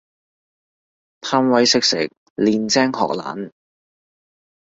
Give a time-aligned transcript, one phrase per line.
[1.21, 3.51] 貪威識食，練精學懶